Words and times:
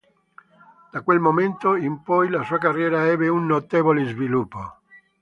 Da 0.91 1.01
quel 1.03 1.19
momento 1.19 1.75
in 1.75 2.01
poi 2.01 2.29
la 2.31 2.41
sua 2.43 2.57
carriera 2.57 3.05
ebbe 3.05 3.27
un 3.27 3.45
notevole 3.45 4.03
sviluppo. 4.07 4.77